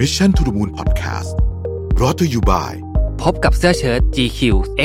[0.00, 1.30] Mission to the Moon Podcast
[2.00, 2.74] รอ t ธออยู่บ่าย
[3.22, 4.40] พบกับเสื้อเชิ้ต GQ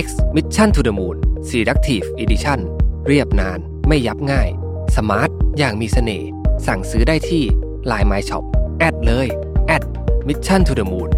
[0.06, 1.16] X Mission to the Moon
[1.50, 2.60] Selective Edition
[3.08, 4.50] เรียบนานไม่ยับง่าย
[4.96, 6.30] สมาร์ท อย่างมีเสน่ห์
[6.68, 7.44] สั่งซื้อได้ที่
[7.92, 8.44] Line My Shop
[8.80, 9.28] แอดเลย
[9.68, 9.84] แอด
[10.28, 11.10] Mission to the Moon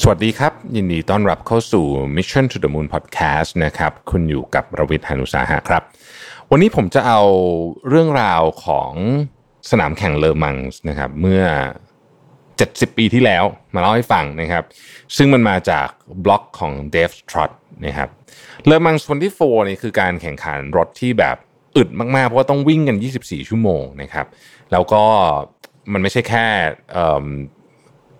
[0.00, 1.86] สวัสดีครับ ยินดีต้อนรับเข้าสู่
[2.16, 5.82] Mission to the Moon Podcast นะครับ คุณอยู่กับรวิทย์หานุสาหะครับ
[6.54, 7.22] วันนี้ผมจะเอา
[7.88, 8.92] เรื่องราวของ
[9.70, 11.42] สนามแข่งเลอมังส์นะครับ เมื่อ
[12.18, 14.64] 70 ปีที่แล้วมาเล่าให้ฟังนะครับ
[15.16, 15.88] ซึ่งมันมาจาก
[16.24, 17.50] บล็อกของเดฟทรอต
[17.86, 18.08] นะครับ
[18.66, 21.36] เลอมังส์วันที่4นี่คือการแข่งขันรถที่แบบ
[21.76, 24.26] อึดมาก ๆ เพราะว่าต้องวิ่งกัน 24 ชั่วโมงนะครับ
[24.72, 25.02] แล้วก็
[25.92, 26.46] มันไม่ใช่แค่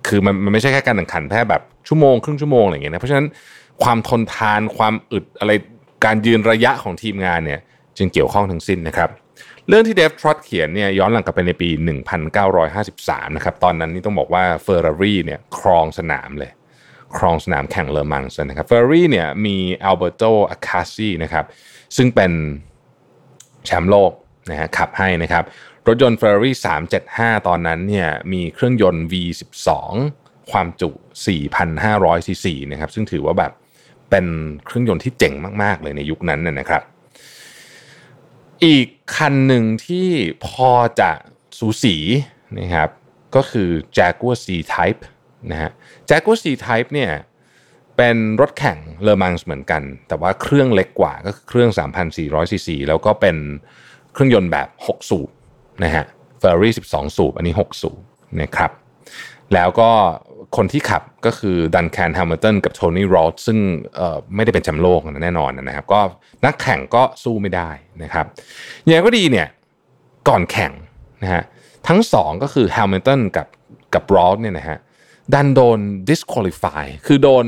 [0.06, 3.26] คือมันมันไม่ใช่แค่การแข่งขันแค่แบบชั่วโมงครึ่งชั่วโมงอะไรอย่างเงี้ยนะเพราะฉะนั้น
[3.82, 5.52] ความทนทานความอึดอะไร
[6.04, 7.60] การยืนระยะของทีมงานเนี่ย
[7.98, 9.10] จึงเกี่ยวข้องทั้งสิ้นนะครับ
[9.68, 11.68] เรื่องที่เดฟทรอตเขียนเนี่ยย้อนหลังกลับไปในปี
[12.52, 16.50] 1953 นะครับ ตอนนั้นนี่ต้องบอกว่าเฟอร์รารี่เนี่ยครองสนามเลย
[17.16, 21.44] ครองสนามแข่งเลอมังส์นะครับเฟอร์รารี่เนี่ยมีอัลเบรโตอาคาซีนะครับ
[21.96, 22.32] ซึ่งเป็น
[23.66, 24.12] แชมป์โลก
[24.50, 25.44] นะฮะขับให้นะครับ
[25.86, 26.52] รถยนต์ Ferrari
[27.00, 29.68] 375 ตอนนั้นเนี่ยมีเครื่องยนต์ V12
[30.50, 30.90] ความจุ
[31.58, 33.52] 4,500ซีซีนะครับซึ่งถือว่าแบบ
[34.10, 34.26] เป็น
[34.66, 36.82] เครื่องยนต์ที่เจ๋งมาก ๆ เลยในยุคนั้นนนะครับ
[38.64, 40.08] อีกคันหนึ่งที่
[40.46, 41.10] พอจะ
[41.58, 41.96] สูสี
[42.58, 42.88] นะครับ
[43.34, 45.02] ก็คือ Jaguar C-Type
[45.50, 45.70] นะฮะ
[46.08, 47.12] Jaguar C-Type เนี่ย
[47.96, 51.70] เป็นรถแข่งเลอมังส์เหมือนกัน แต่ว่าเครื่องเล็กกว่าก็คือเครื่อง
[52.10, 53.36] 3,400 ซีซี แล้วก็เป็น
[54.12, 55.28] เครื่องยนต์แบบ 6 สูบ
[55.84, 56.04] นะฮะ
[56.40, 58.00] Ferrari 12 สูบ อันนี้ 6 สูบ
[58.40, 58.70] นะครับ
[59.54, 59.90] แล้วก็
[60.56, 63.58] คนที่ขับก็คือดันแคนแฮมิลตันกับโทนี่โรดซึ่ง
[64.34, 66.00] ไม่ได้เป็นแชมป์โลกแน่นอนนะครับ ก็
[66.44, 67.70] นักแข่งก็สู้ไม่ได้
[68.02, 68.26] นะครับ
[68.82, 69.48] อย่างไรก็ดีเนี่ย
[70.28, 70.72] ก่อนแข่ง
[71.22, 71.42] นะฮะ
[71.88, 73.46] ทั้งสองก็คือแฮมิลตันกับ
[73.94, 74.78] กับโรดเนี่ยนะฮะ
[75.34, 77.46] ดันโดน disqualify คือโดน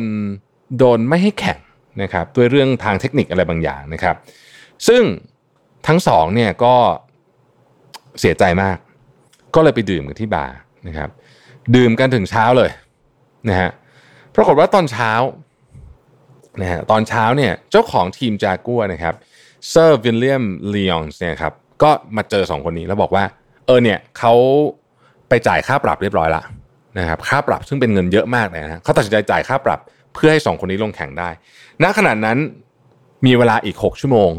[0.78, 1.58] โดนไม่ให้แข่ง
[2.02, 4.16] นะครับด้วยเรื่องทางเทคนิคอะไรบางอย่างนะครับ
[4.88, 5.02] ซึ่ง
[5.86, 6.74] ทั้งสองเนี่ยก็
[8.20, 8.76] เสียใจมาก
[9.54, 10.54] ก็เลยไปดื่มกันที่บาร์
[10.88, 11.10] นะครับ
[11.76, 12.70] ดื่มกันถึงเช้าเลย
[13.48, 13.70] นะฮะ
[14.34, 15.12] ปรากฏว่าตอนเช้า
[16.60, 19.14] นะฮะตอนเช้าเนี่ยเจ้าของทีมจากัวนะครับ
[19.68, 20.44] เซอร์วิลเลียม
[20.74, 21.52] ลีออนส์เนี่ยครับ
[21.82, 23.24] ก็มาเจอสองคนนี้แล้วบอกว่า
[23.66, 24.32] เออเนี่ยเขา
[25.28, 26.42] ไปจ่ายค่าปรับเรียบร้อยละ
[26.98, 29.80] นะครับค่าปรับซึ่งเป็นเงินเยอะมากเลยนะเขาตัดสินใจจ่ายค่าปรับ
[30.14, 31.28] เพื่อให้สองคนนี้ลงแข่งได้
[31.82, 32.38] ณขณะนั้น
[33.26, 34.30] มีเวลาอีก 6 ชั่วโมง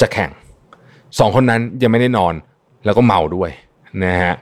[0.00, 0.30] จะแข่ง
[1.18, 2.34] สองคนนั้นยังไม่ได้นอน
[2.84, 3.50] แล้วก็เมาด้วย
[4.04, 4.34] นะฮะ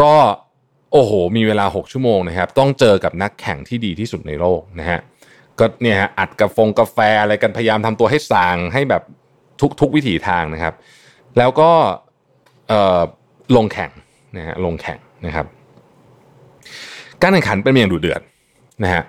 [0.00, 0.12] ก็
[0.92, 5.00] โอ้โห มีเวลา 6 ชั่วโมงนะครับ ต้องเจอกับนักแข่งที่ดีที่สุดในโลกนะฮะ
[5.58, 9.02] ก็เนี่ยฮะอัดกาแฟงกาแฟอะไรกันพยายามทำตัวให้สางให้แบบ
[9.60, 10.74] ทุกทุกวิถีทางนะครับ
[11.38, 11.70] แล้วก็
[13.56, 13.90] ลงแข่ง
[14.36, 15.46] นะฮะลงแข่งนะครับ
[17.22, 18.20] การแข่งขันเป็นอย่างดุเดือด
[18.84, 19.02] นะฮะ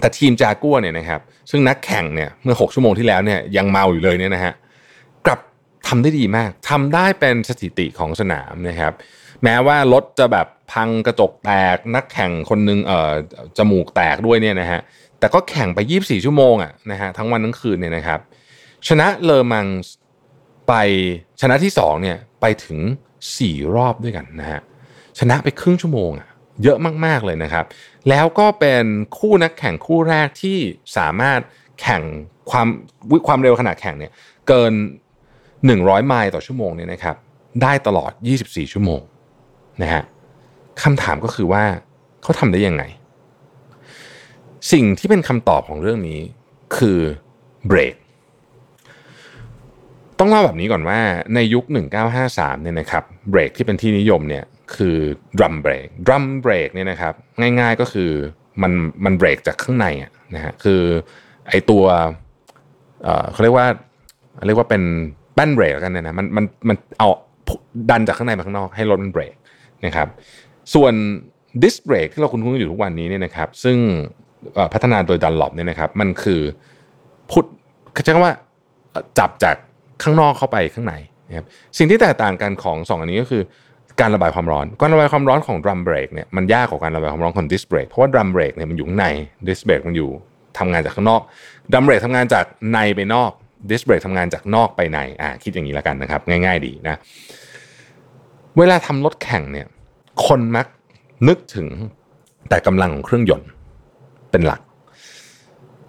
[0.00, 1.20] แต่ทีมจากัวเนี่ยนะครับ
[1.50, 4.52] ซึ่งนักแข่งเนี่ยเมื่อ 6 ชั่วโมงที่แล้วเนี่ยยังเมาอยู่เลยเนี่ยนะฮะ
[5.26, 5.40] กลับ
[5.88, 8.92] ทำได้ดีมากทำได้เป็นสถิติของสนามนะครับ
[9.44, 13.12] แม้ว่ารถจะแบบพังกระจกแตกนักแข่งคนหนึงเอ่อ
[13.58, 14.80] จมูกแตกด้วยเนี่ยนะฮะ
[15.18, 18.20] แต่ก็แข่งไป 24 ชั่วโมงอะนะฮะทั้งวันทั้งคืนเนี่ยนะครับ
[18.88, 19.66] ชนะเลอมัง
[20.68, 20.74] ไป
[21.40, 22.78] ชนะที่2เนี่ยไปถึง
[23.28, 24.60] 4 รอบด้วยกันนะฮะ
[25.18, 26.28] ชนะไปครึ่งชั่วโมงอะ
[26.62, 27.64] เยอะมาก ๆ เลยนะครับ
[28.08, 28.84] แล้วก็เป็น
[29.18, 30.58] คู่นักแข่งคู่แรกที่
[30.96, 31.40] สามารถ
[31.80, 32.02] แข่ง
[32.50, 32.66] ความ
[33.10, 34.12] วิความเร็วขนาดแข่งเนี่ย
[34.48, 34.72] เกิน
[35.40, 37.16] 100 ไมล์ต่อชั่วโมงเนี่ยนะครับ
[37.62, 39.00] ได้ตลอด 24 ชั่วโมง
[39.82, 40.02] นะฮะ
[40.82, 41.64] คำถามก็คือว่า
[42.22, 42.82] เขาทำได้ยังไง
[44.72, 46.20] สิ่งที่เป็นคำตอบของเรื่องนี้
[46.76, 46.98] คือ
[47.66, 47.94] เบรก
[50.18, 50.98] ต้องเล่าแบบนี้ก่อนว่า
[51.34, 51.64] ในยุค
[52.14, 54.44] 1953เนี่ยนะครับเบรกที่เป็นที่นิยมเนี่ย
[54.76, 54.96] คือ
[55.38, 57.14] ดรัมเบรกดรัมเบรกเนี่ยนะครับ
[57.60, 58.10] ง่ายๆก็คือ
[58.62, 58.72] มัน
[59.04, 60.82] มันเบรกจากข้างในอะนะฮะคือ
[61.48, 61.84] ไอตัว
[63.02, 63.66] เอ่อเขาเรียกว่า
[64.46, 64.82] เรียกว่าเป็น
[65.34, 67.08] แป้นเบรกกันเนี่ยนะมันมันมันเอา
[67.90, 69.34] ดันจากข้างในมาข้างนอกให้รถมันเบรก
[69.86, 70.08] นะครับ
[70.74, 70.94] ส่วน
[71.62, 73.76] ดิสเบรกที่เราคุ้นๆอยู่ทุกวันนี้เนี่ยนะครับ ซึ่ง
[74.72, 76.40] พัฒนาโดยดันหลบเนี่ยนะครับ มันคือ
[77.30, 77.44] พุท
[77.92, 78.34] เขาใช้คำว่า
[78.90, 79.56] เอ่อจับจาก
[80.02, 80.94] ข้างนอกเข้าไปข้างใน
[81.28, 81.46] นะครับ
[81.78, 83.42] สิ่งที่แตกต่างกันของสองอันนี้ก็คือ
[84.00, 89.06] การระบายความร้อนการระบายความร้อนของดรัมเบรกเนี่ยมันยากกว่าการระบายความร้อนของดิสเบรกเพราะว่าดรัมเบรกเนี่ยมันอยู่ข้างใน
[89.48, 90.10] ดิสเบรกมันอยู่
[90.58, 91.22] ทำงานจากข้างนอก
[91.72, 93.30] ดรัมเบรกทำงานจากในไปนอก
[93.70, 96.96] ดิสเบรกทำงานจากนอกไปในอ่าคิดอย่างนี้แล้วกันนะครับ ง่าย ๆ ดีนะ
[98.58, 99.66] เวลาทำรถแข่งเนี่ย
[100.26, 100.66] คนมัก
[101.28, 101.68] นึกถึง
[102.48, 103.48] แต่กำลังของเครื่องยนต์
[104.30, 104.60] เป็นหลัก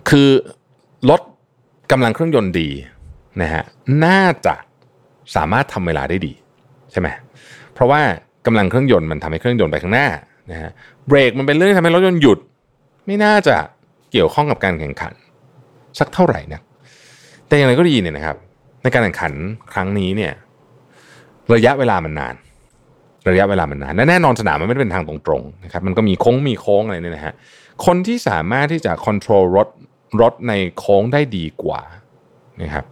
[0.10, 0.30] คือ
[1.10, 1.21] รถ
[1.92, 2.69] กำลังเครื่องยนต์ดี
[3.42, 3.63] นะฮะ
[4.06, 4.56] น่าจะ
[5.36, 6.33] สามารถทำเวลาได้ดี
[6.92, 7.07] ใช่ไหม
[7.74, 8.01] เพราะว่า
[8.45, 10.07] กำลังเครื่องยนต์มันทำให้เครื่องยนต์ไปข้างหน้า
[10.51, 10.71] นะฮะ
[11.07, 12.39] เบรกมันเป็นเรื่องที่ทำให้รถยนต์หยุด
[13.06, 13.56] ไม่น่าจะ
[14.12, 15.13] เกี่ยวข้องกับการแข่งขัน
[16.00, 16.62] สักเท่าไหร่นะ
[17.48, 18.38] แต่อย่างไรก็ดีเนี่ยนะครับ
[18.83, 19.33] ในการแข่งขัน
[19.74, 20.33] ครั้งนี้เนี่ย
[21.54, 22.36] ระยะเวลามันนาน
[23.31, 27.34] ระยะเวลามันนานและแน่นอนสนามมันไม่ได้เป็นทางตรงๆนะครับมันก็มีโค้งมีโค้งอะไรเนี่ยนะฮะ
[27.86, 29.68] คนที่สามารถที่จะควบคุมรถ
[30.22, 31.81] รถในโค้งได้ดีกว่า
[32.62, 32.86] นะครับ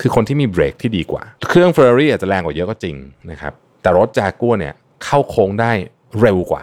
[0.00, 2.96] คือคนที่มีเบรกที่ดีกว่า เครื่อง Ferrari อาจจะแรงกว่าเยอะก็จริง
[3.30, 3.52] นะครับ
[3.82, 4.74] แต่รถจากัวเนี่ย
[5.04, 5.72] เข้าโค้งได้
[6.20, 6.62] เร็วกว่า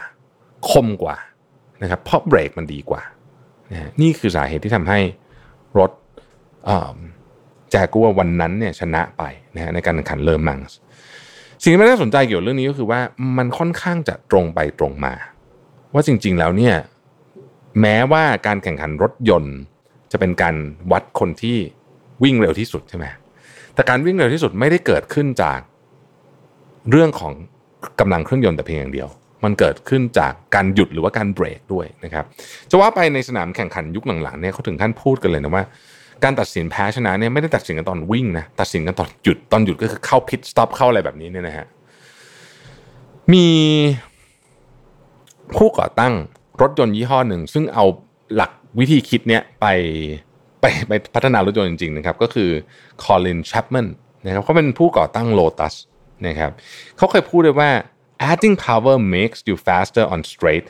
[0.69, 1.17] คมกว่า
[1.81, 3.01] นะครับเพราะเบรกมันดีกว่า
[4.01, 4.99] นี่คือสาเหตุที่ทำให้
[5.79, 5.91] รถ
[7.73, 9.23] จากัววันนั้นเนี่ยชนะไป
[9.55, 10.77] นะฮะในการแข่งขันเลอมังส์
[11.63, 12.99] สิ่งที่น่าสนใจเกี่ยวกับเรื่องนี้ก็คือว่า
[13.37, 15.13] มันค่อนข้างจะตรงไปตรงมา
[15.93, 16.75] ว่าจริง ๆ แล้วเนี่ย
[17.81, 19.55] แม้ว่าการแข่งขันรถยนต์
[20.11, 20.55] จะเป็นการ
[20.91, 21.57] วัดคนที่
[22.23, 23.05] วิ่งเร็วที่สุดใช่ไหม
[23.73, 25.59] แต่การวิ่งเร็วที่สุดไม่ได้เกิดขึ้นจาก
[26.91, 27.33] เรื่องของ
[27.99, 29.07] กำลังเครื่องยนต์แต่เพียงอย่างเดียว
[29.43, 32.25] มันเกิดขึ้นจากการหยุดหรือว่าการเบรกด้วยนะครับ
[32.69, 35.63] จะว่าไปในสนามแข่งขันยุคหลังๆเนี่ยเขาถึงขั้นพูดกันเลยนะว่า
[36.23, 41.65] การตัดสินแพ้ชนะเนี่ยไม่ได้ตัดสินกันตอนวิ่งนะตัดสินกันตอนหยุดตอนหยุดก็คือเข้าพิทสต็อปเข้าอะไรแบบนี้เนี่ยนะฮะ
[43.33, 43.47] มี
[45.57, 46.13] ผู้ก่อตั้ง
[46.61, 47.85] รถยนต์ยี่ห้อหนึ่ง ซึ่งเอา
[48.35, 49.65] หลักวิธีคิดเนี้ยไป
[50.61, 52.49] ไปไปพัฒนารถยนต์จริงๆนะครับ ก็คือ
[53.03, 53.87] คอลินแชปแมน
[54.25, 55.75] นะครับเขาเป็นผู้ก่อตั้ง Lotus
[56.27, 56.51] นะครับ
[56.97, 57.69] เขาเคยพูดเลยว่า
[58.31, 60.67] adding power makes you faster on straight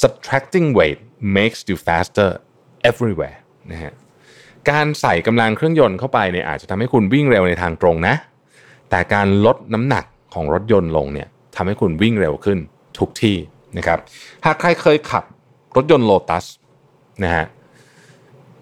[0.00, 0.98] subtracting weight
[1.38, 2.28] makes you faster
[2.90, 3.36] everywhere
[3.70, 3.92] นะฮะ
[4.70, 8.14] การใส่กำลังเครื่องยนต์เข้าไปเนี่ยอาจจะทำให้คุณวิ่งเร็วในทางตรงนะ
[8.90, 10.04] แต่การลดน้ำหนัก
[10.34, 12.58] ของรถยนต์ลงเนี่ยทำให้คุณวิ่งเร็วขึ้น
[12.98, 13.36] ทุกที่
[13.76, 13.98] นะครับ
[14.46, 15.24] หากใครเคยขับ
[15.76, 16.44] รถยนต์ Lotus
[17.24, 17.44] นะฮะ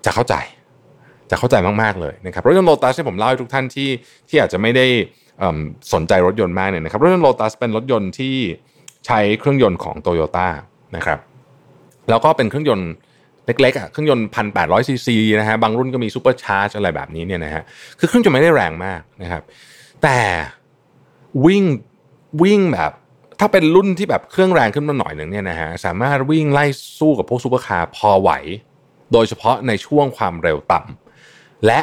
[0.05, 0.35] จะเข้าใจ
[1.31, 3.89] จะเข้าใจมาก ๆ เลยนะครับ รถยนต์โลตัสที่ผมเล่าให้ทุกท่านที่
[4.29, 4.87] ที่อาจจะไม่ได้
[5.93, 8.35] สนใจรถยนต์มากเนี่ยนะครับรถยนต์โลตัสเป็นรถยนต์ที่
[9.07, 10.49] ใช้เครื่องยนต์ของโตโยต้า
[10.97, 11.21] นะครับ
[12.11, 12.91] แล้วก็เป็นเครื่องยนต์
[13.47, 17.63] เล็กๆอะเครื่องยนต์พันแปดร้อยซีซีนะฮะบางรุ่นก็มี supercharge อะไรแบบนี้เนี่ยนะฮะ
[17.99, 19.43] คือเครื่องยนต์ไม่ได้แรงมากนะครับ
[20.03, 20.19] แต่
[21.47, 21.65] วิ่ง
[22.43, 22.93] วิ่งแบบ
[23.41, 26.65] ถ้าเป็นรุ่นที่แบบเครื่องแรงขึ้นมาหน่อยหนึ่งเนี่ยนะฮะสามารถวิ่งไล่
[26.99, 28.31] สู้กับพวกซูเปอร์คาร์พอไหว
[29.13, 31.81] โดยเฉพาะในช่วงความเร็วต่ำและ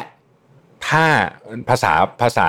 [0.88, 1.04] ถ้า
[1.68, 2.48] ภาษาภาษา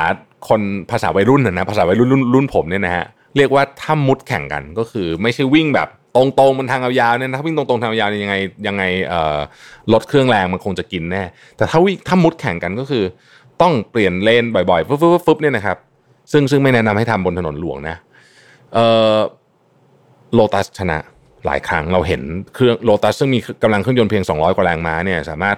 [0.50, 0.62] คน
[0.92, 3.06] ภาษาวัยรุ่นนะภาษาวัยรุ่นรุ่นผมเนี่ยนะฮะ
[3.38, 8.36] เรียกว่าถ้ามุดแข่งกันก็คือไม่ใช่วิ่งแบบ ตรงๆบนทางยาวเนี่ยถ้าวิ่งตรงๆทางยาวเนี่ยยังไง
[8.68, 8.84] ยังไง
[9.94, 11.24] ลดเครื่องแรงมันคงจะกินแน่
[11.58, 13.04] แต่ถ้าวิ่งถ้ามุดแข่งกันก็คือ
[13.62, 15.78] ต้องเปลี่ยนเลนบ่อยๆฟึบฟึบฟึบเนี่ยนะครับ
[16.32, 17.96] ซึ่งซึ่งไม่แนะนำให้ทำบนถนนหลวงนะ
[18.74, 18.80] เอ
[19.16, 19.18] อ
[20.34, 20.98] โลตัสชนะ
[21.46, 22.22] หลายครั้งเราเห็น
[22.56, 25.58] เครื่องโลตัสซึ่งมีกำลังเครื่องยนต์เพียง 200 กว่าแรงม้าเนี่ยสามารถ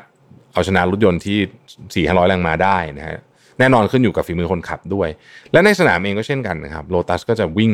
[0.53, 3.19] เอาชนะรถยนต์ที่ 4 500 แรงม้าได้นะฮะ
[3.59, 5.09] แน่นอนขึ้นอยู่กับฝีมือคนขับด้วย
[5.51, 7.71] และในสนามเองก็เช่นกันนะครับโลตัสก็จะวิ่ง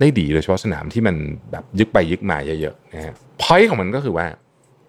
[0.00, 1.16] ได้ดีโดยเฉพาะสนามที่มัน
[1.50, 4.26] แบบยึกไปยึกมาเยอะๆนะฮะพอยต์ของมันก็คือว่า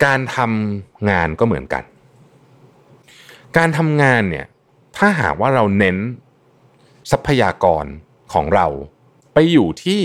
[0.05, 1.83] การทำงานก็เหมือนกัน
[3.57, 4.45] การทำงานเนี่ย
[4.97, 5.97] ถ้าหากว่าเราเน้น
[7.11, 7.85] ทรัพยากร
[8.33, 8.67] ของเรา
[9.33, 10.01] ไปอยู่ที่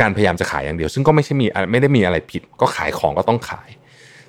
[0.00, 3.68] การพยายามจะขายอย่างเดียว ซึ่งก็ไม่ใช่มีไม่ได้มีอะไรผิด ก็ขายของก็ต้องขาย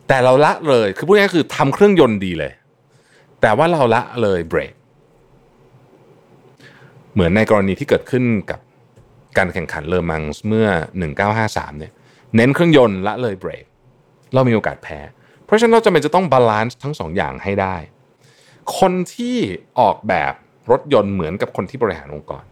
[0.08, 2.52] แต่เราละเลยคือพูดง่ายๆคือทำเครื่องยนต์ดีเลย
[3.42, 4.74] แต่ว่าเราละเลยเบรก
[7.14, 8.60] เหมือนในกรณีที่เกิดขึ้นกับ
[9.38, 10.68] การแข่งขันเลอมังส์เมื่อ
[11.24, 11.92] 1953 เนี่ย
[12.36, 13.66] เน้นเครื่องยนต์ละเลยเบรก
[14.34, 15.00] เรามีโอกาสแพ้
[15.46, 17.76] เพราะฉะนั้นเราจำเป็นจะต้อง balance ทั้งสองอย่างให้ได้
[18.80, 19.38] คนที่
[19.80, 20.34] ออกแบบ
[20.72, 22.44] รถยนต์เหมือนกับคนที่บริหารองค์กร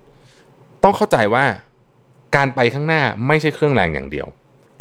[0.84, 1.46] ต้องเข้าใจว่า
[2.36, 4.28] การไปข้างหน้าไม่ใช่เครื่องแรงอย่างเดียว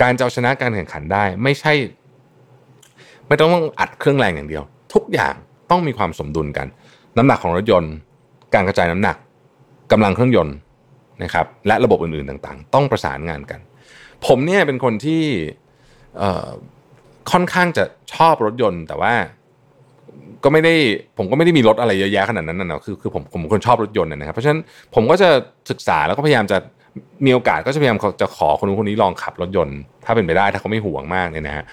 [0.02, 1.72] การจะเอาชนะการแข่งขันได้ไม่ใช่
[3.26, 4.62] ไม่ต้องอัดเครื่องแรงอย่างเดียว
[4.94, 5.34] ทุกอย่าง
[5.70, 6.66] ต้องมีความสมดุลกัน
[7.16, 7.92] น้ำหนักของรถยนต์
[8.54, 9.16] การกระจายน้ำหนัก
[9.92, 10.54] กำลังเครื่องยนต์
[11.22, 13.60] นะครับและระบบอื่นๆต่างๆ ต้องประสานงานกัน
[14.26, 15.22] ผมเนี่ยเป็นคนที่
[17.30, 17.84] ค่อนข้างจะ
[18.14, 19.14] ชอบรถยนต์ แต่ว่า
[20.44, 20.74] ก็ไม่ได้
[21.18, 24.60] ผมก็ไม่ได้มีรถอะไรเยอะแยะขนาดนั้นนะคือคือผมผมคนชอบรถยนต์นะครับเพราะฉะนั้น
[24.94, 25.28] ผมก็จะ
[25.70, 26.58] ศึกษาแล้วก็พยายามจะ
[27.24, 31.64] มีโอกาสก็จะพยายามจะขอคนนู้นคนนี้ลองขับรถยนต์ ถ้าเป็นไปได้ถ้าเขาไม่ห่วงมากเนี่ยนะฮะ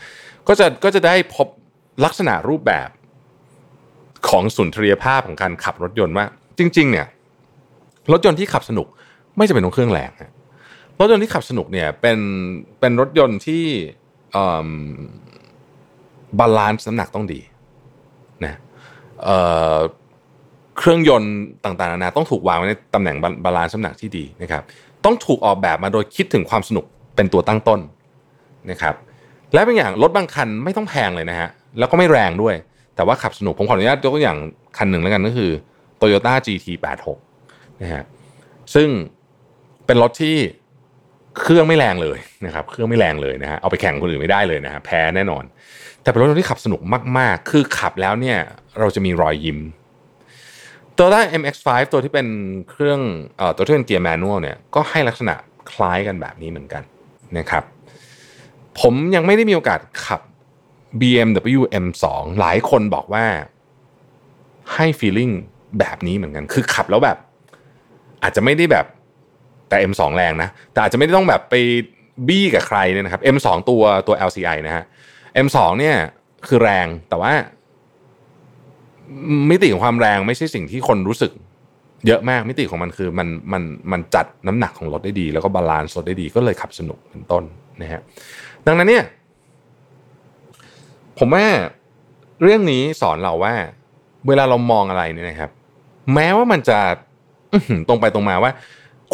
[0.48, 1.48] ก็จะก็จะได้พบ
[2.06, 2.89] ลักษณะรูปแบบ
[4.30, 6.25] ของสุนทรียภาพของการขับรถยนต์ว่า
[6.60, 7.08] จริง ๆ เนี่ย
[8.12, 8.88] รถยนต์ที่ขับสนุก
[9.38, 10.12] ไม่จะเป็นของเครื่องแรง
[11.00, 12.20] รถยนต์ที่ขับสนุกเนี่ยเป็น
[12.79, 13.63] เป็นรถยนต์ที่
[16.39, 17.39] balance น้ำหนักต้องดี
[18.44, 18.60] นะ
[20.77, 23.15] เครื่องยนต์ต่างๆนานาต้องถูกวางไว้ในตำแหน่ง
[23.46, 24.63] balance น้ำหนักที่ดีนะครับ
[25.06, 27.79] ต้องถูกออกแบบมาโดยคิดถึงความสนุกเป็นตัวตั้งต้น
[28.72, 28.96] นะครับ
[29.53, 32.56] และเป็นอย่างรถบางคันไม่ต้องแพงเลยนะฮะแล้วก็ไม่แรงด้วย
[32.96, 34.38] แต่ว่าขับสนุกผมขออนุญาตยกตัวอย่าง
[34.77, 35.51] คันหนึ่งแล้วกันก็คือ
[36.00, 37.08] Toyota GT86
[37.82, 38.03] นะฮะ
[38.75, 38.88] ซึ่ง
[39.88, 40.36] เป็นรถที่
[41.39, 45.44] เครื่องไม่แรงเลยนะครับ เครื่องไม่แรงเลยนะฮะเอาไปแข่งคนอื่นไม่ได้เลยนะฮะแพ้แน่นอน
[46.01, 46.82] แต่เป็นรถที่ขับสนุก
[47.17, 48.38] มาก ๆ คือขับแล้วเนี่ย
[48.79, 49.60] เราจะมีรอยยิ้ม
[50.98, 52.27] ตัวด้า MX5 ตัวที่เป็น
[52.70, 53.00] เครื่อง
[53.38, 55.36] เอ่อตัวที่เป็นเกียร์แมนนวลเนี่ยก็ให้ลักษณะ
[55.72, 56.84] คล้ายกันแบบนี้เหมือนกัน
[57.38, 57.63] นะครับ
[58.79, 60.22] ผมยังไม่ได้มีโอกาสขับ
[61.00, 62.06] BMW M2
[62.39, 63.25] หลายคนบอกว่า
[64.74, 65.34] ให้ feeling
[65.79, 67.17] แบบนี้เหมือนกัน คือขับแล้วแบบ
[68.24, 68.86] อาจจะไม่ได้แบบ
[69.70, 71.56] แต่ M2 แรงนะ แต่อาจจะไม่ได้ต้องแบบไป
[72.28, 74.84] บี้กับใครเนี่ยนะครับ M2 ตัวตัว LCI นะฮะ
[75.46, 75.96] M2 เนี่ย
[76.48, 77.34] คือแรงแต่ว่า
[79.50, 81.32] มิติของความแรงไม่ใช่สิ่งที่คนรู้สึก
[82.08, 87.44] เยอะมากมิติของมันคือมันมันมันจัดน้ำหนักของรถได้ดี แล้วก็บาลานซ์รถได้ดีก็เลยขับสนุกเป็นต้น
[87.82, 88.02] นะฮะ
[88.68, 89.04] ดังนั้นเนี่ย
[91.20, 91.46] ผมว่า
[92.42, 93.54] เรื่องนี้สอนเราว่า
[94.28, 95.52] เวลาเรามองอะไรเนี่ยนะครับ
[96.14, 96.80] แม้ว่ามันจะ
[97.88, 98.52] ตรงไปตรงมาว่า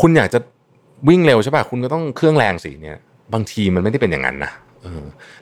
[0.02, 0.40] คุณอยากจะ
[1.10, 2.98] วิ่งเร็วใช่ป่ะคุณก็ต้องเครื่องแรงสิเนี่ย
[3.34, 4.52] บางทีมันไม่ได้เป็นอย่างนั้นนะ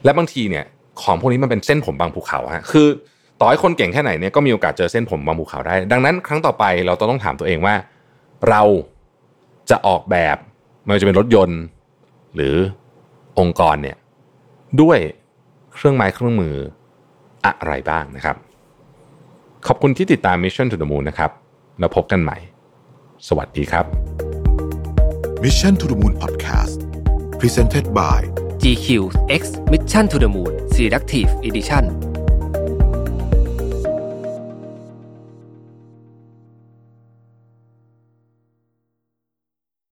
[0.04, 0.66] และบางทีเนี่ย
[1.02, 2.88] ของพวกนี้มันเป็นเส้นผมบางภูเขาฮะคือ
[3.40, 7.76] ต่อให้คนเก่งแค่ไหนเนี่ยก็มีโอกาสเจอเส้นผมบางภูเขาได้ ดังนั้น ครั้งต่อไปเราต้องถามตัวเองว่า
[8.50, 8.62] เรา
[9.70, 10.38] จะออกแบบ
[10.84, 11.62] ไม่ว่าจะเป็นรถยนต์
[12.36, 12.56] หรือ
[13.40, 13.98] องค์กรเนี่ย
[14.82, 15.00] ด้วย
[15.74, 16.56] เครื่องไม้เครื่องมือ
[17.46, 18.36] อะไรบ้างนะครับ
[19.68, 21.32] ขอบคุณที่ติดตาม Mission to the Moon นะครับ
[21.80, 22.38] แล้วพบกันใหม่
[23.28, 24.31] สวัสดีครับ
[25.42, 26.86] Mission to the Moon Podcast
[27.40, 28.26] Presented by
[28.62, 32.11] GQ X Mission to the Moon Selective Edition